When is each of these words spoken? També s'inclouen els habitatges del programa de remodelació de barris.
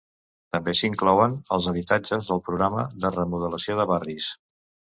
També 0.55 0.73
s'inclouen 0.79 1.35
els 1.57 1.67
habitatges 1.73 2.31
del 2.31 2.43
programa 2.49 2.89
de 3.05 3.15
remodelació 3.19 3.81
de 3.83 3.87
barris. 3.93 4.33